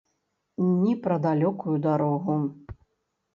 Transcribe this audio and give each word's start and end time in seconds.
Ні 0.85 0.93
пра 1.03 1.17
далёкую 1.25 1.75
дарогу. 1.85 2.39